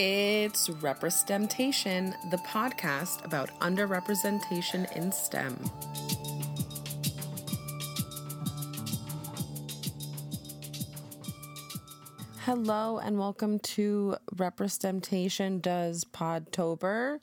[0.00, 5.58] It's RepreSTEMtation, the podcast about underrepresentation in STEM.
[12.42, 17.18] Hello and welcome to RepreSTEMtation Does Podtober.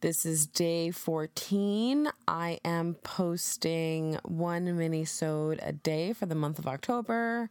[0.00, 2.08] This is day 14.
[2.28, 7.50] I am posting one mini-sode a day for the month of October.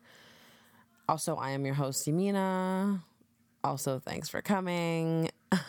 [1.10, 3.01] Also, I am your host, Yamina.
[3.64, 5.30] Also, thanks for coming.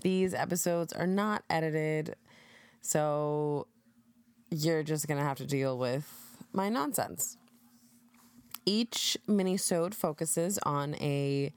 [0.00, 2.16] These episodes are not edited,
[2.80, 3.68] so
[4.50, 6.06] you're just going to have to deal with
[6.52, 7.36] my nonsense.
[8.66, 11.52] Each mini-sode focuses on a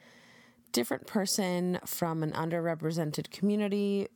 [0.71, 4.07] different person from an underrepresented community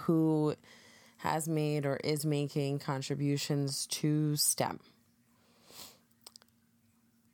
[0.00, 0.54] who
[1.18, 4.80] has made or is making contributions to STEM.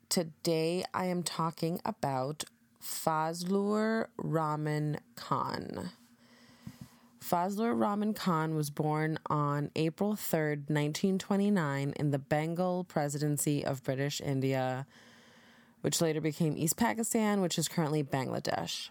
[0.09, 2.45] Today I am talking about
[2.83, 5.91] Fazlur Rahman Khan.
[7.20, 14.20] Fazlur Rahman Khan was born on April 3rd, 1929, in the Bengal Presidency of British
[14.20, 14.87] India,
[15.83, 18.89] which later became East Pakistan, which is currently Bangladesh.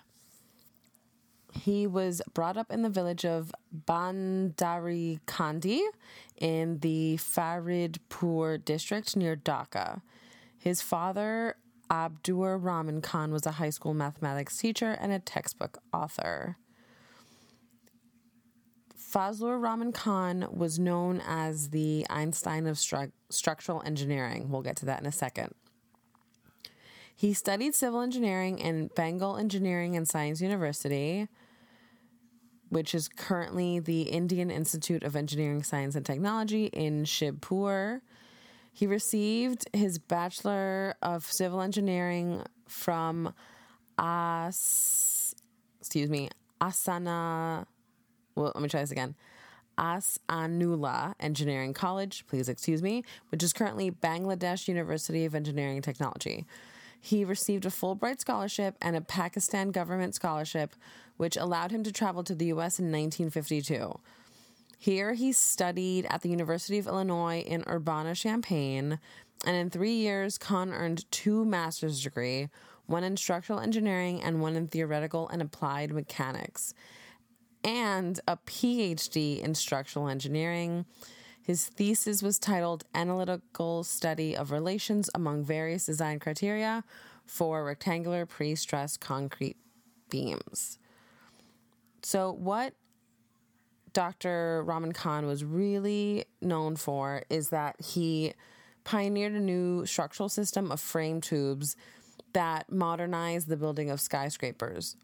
[1.54, 3.52] He was brought up in the village of
[3.88, 5.82] Bandari Kandi
[6.36, 10.02] in the Faridpur district near Dhaka.
[10.58, 11.56] His father,
[11.90, 16.58] Abdur Rahman Khan, was a high school mathematics teacher and a textbook author.
[18.98, 24.50] Fazlur Rahman Khan was known as the Einstein of stru- structural engineering.
[24.50, 25.54] We'll get to that in a second.
[27.16, 31.28] He studied civil engineering in Bengal Engineering and Science University,
[32.70, 38.02] which is currently the Indian Institute of Engineering, Science, and Technology in Shibpur.
[38.78, 43.34] He received his Bachelor of Civil Engineering from
[43.98, 45.34] As,
[45.80, 46.30] excuse me,
[46.62, 47.66] Asana.
[48.36, 49.16] Well, let me try this again.
[49.80, 56.46] Ahsanullah Engineering College, please excuse me, which is currently Bangladesh University of Engineering and Technology.
[57.02, 60.76] He received a Fulbright scholarship and a Pakistan government scholarship,
[61.16, 64.00] which allowed him to travel to the US in 1952.
[64.78, 69.00] Here, he studied at the University of Illinois in Urbana Champaign,
[69.46, 72.50] and in three years, Khan earned two master's degree,
[72.86, 76.74] one in structural engineering and one in theoretical and applied mechanics,
[77.64, 80.86] and a PhD in structural engineering.
[81.42, 86.84] His thesis was titled Analytical Study of Relations Among Various Design Criteria
[87.26, 89.58] for Rectangular Pre Stressed Concrete
[90.10, 90.78] Beams.
[92.04, 92.74] So, what
[93.98, 94.62] Dr.
[94.64, 98.36] Rahman Khan was really known for is that he
[98.84, 101.76] pioneered a new structural system of frame tubes
[102.34, 104.98] that modernized the building of skyscrapers.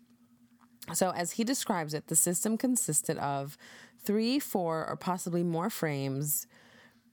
[0.93, 3.57] So, as he describes it, the system consisted of
[3.97, 6.45] three, four, or possibly more frames,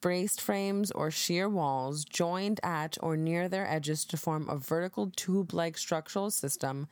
[0.02, 5.10] braced frames, or shear walls joined at or near their edges to form a vertical
[5.16, 6.88] tube like structural system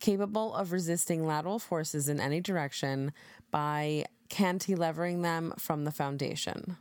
[0.00, 3.12] capable of resisting lateral forces in any direction
[3.52, 6.76] by cantilevering them from the foundation.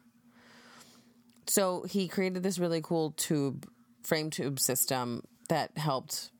[1.47, 3.67] So he created this really cool tube,
[4.03, 6.31] frame tube system that helped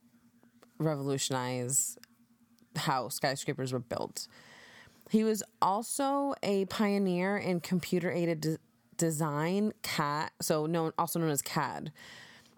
[0.80, 1.98] revolutionize
[2.76, 4.28] how skyscrapers were built.
[5.10, 8.58] He was also a pioneer in computer aided de-
[8.98, 11.92] design, CAD, so known also known as CAD.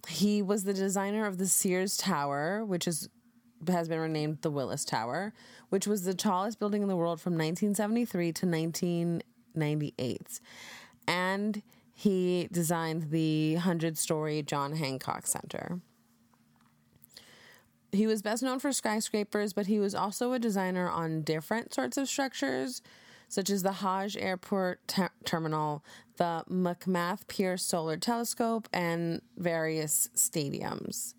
[0.07, 3.09] He was the designer of the Sears Tower, which is
[3.69, 5.33] has been renamed the Willis Tower,
[5.69, 10.39] which was the tallest building in the world from 1973 to 1998.
[11.07, 11.61] And
[11.93, 15.79] he designed the 100 story John Hancock Center.
[17.91, 21.95] He was best known for skyscrapers, but he was also a designer on different sorts
[21.95, 22.81] of structures,
[23.29, 25.83] such as the Hajj Airport ter- Terminal,
[26.17, 31.13] the McMath Pierce Solar Telescope, and various stadiums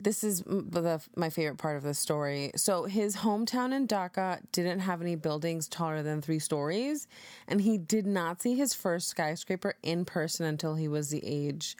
[0.00, 2.50] this is the, my favorite part of the story.
[2.56, 7.06] So his hometown in Dhaka didn't have any buildings taller than three stories,
[7.46, 11.76] and he did not see his first skyscraper in person until he was the age,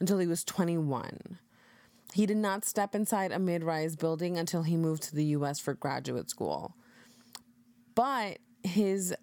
[0.00, 1.38] until he was 21.
[2.12, 5.60] He did not step inside a mid-rise building until he moved to the U.S.
[5.60, 6.74] for graduate school.
[7.94, 9.14] But his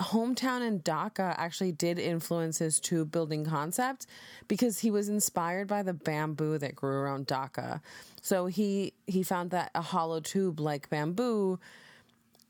[0.00, 4.06] hometown in Dhaka actually did influence his tube building concept
[4.48, 7.80] because he was inspired by the bamboo that grew around Dhaka.
[8.20, 11.58] So he he found that a hollow tube like bamboo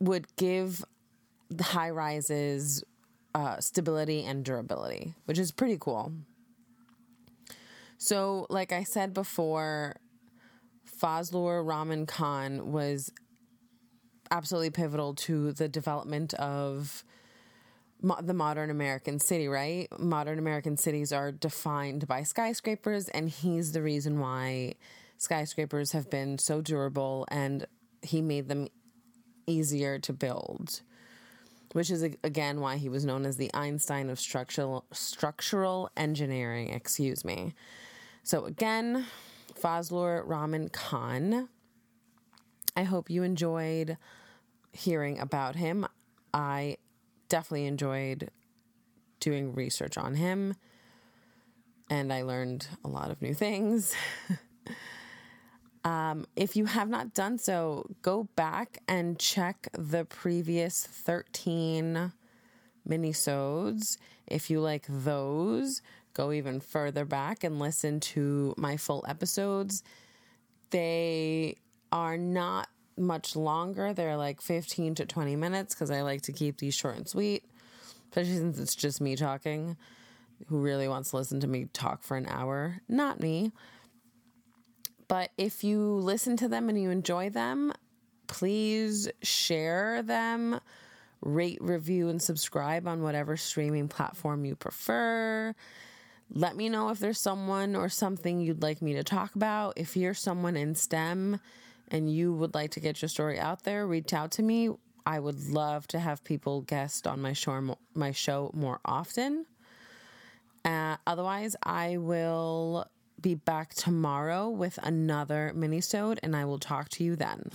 [0.01, 0.85] would give
[1.61, 2.83] high rises
[3.35, 6.13] uh, stability and durability, which is pretty cool.
[7.99, 9.97] So, like I said before,
[11.01, 13.11] Fazlur Rahman Khan was
[14.31, 17.05] absolutely pivotal to the development of
[18.05, 19.89] mo- the modern American city, right?
[19.99, 24.75] Modern American cities are defined by skyscrapers, and he's the reason why
[25.19, 27.67] skyscrapers have been so durable and
[28.03, 28.69] he made them
[29.47, 30.83] easier to build
[31.75, 37.25] which is again why he was known as the Einstein of structural structural engineering, excuse
[37.25, 37.53] me.
[38.23, 39.07] So again,
[39.61, 41.49] Fazlur Rahman Khan.
[42.77, 43.99] I hope you enjoyed
[44.73, 45.85] hearing about him.
[46.33, 46.77] I
[47.35, 48.31] definitely enjoyed
[49.19, 50.55] doing research on him
[51.91, 53.93] and I learned a lot of new things.
[55.87, 62.11] Um, if you have not done so, go back and check the previous 13
[62.89, 63.99] minisodes.
[64.27, 65.83] If you like those,
[66.15, 69.83] go even further back and listen to my full episodes.
[70.71, 71.57] They
[71.93, 73.93] are not much longer.
[73.93, 77.45] They're like 15 to 20 minutes because I like to keep these short and sweet,
[78.11, 79.77] especially since it's just me talking.
[80.49, 82.81] Who really wants to listen to me talk for an hour?
[82.89, 83.53] Not me.
[85.09, 87.73] But if you listen to them and you enjoy them,
[88.27, 90.61] please share them,
[91.21, 95.55] rate, review, and subscribe on whatever streaming platform you prefer.
[96.31, 99.75] Let me know if there's someone or something you'd like me to talk about.
[99.77, 101.39] If you're someone in STEM
[101.89, 104.71] and you would like to get your story out there, reach out to me.
[105.07, 109.47] I would love to have people guest on my show my show more often.
[110.65, 112.87] Uh, otherwise, I will
[113.21, 117.51] be back tomorrow with another minisode, and I will talk to you then.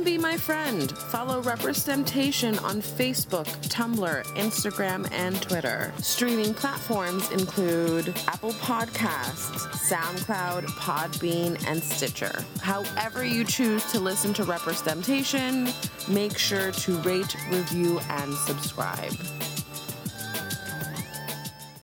[0.00, 0.90] Come be my friend.
[0.96, 5.92] Follow RepreSTEMtation on Facebook, Tumblr, Instagram, and Twitter.
[5.98, 9.58] Streaming platforms include Apple Podcasts,
[9.90, 12.42] SoundCloud, Podbean, and Stitcher.
[12.62, 19.12] However, you choose to listen to RepreSTEMtation, make sure to rate, review, and subscribe.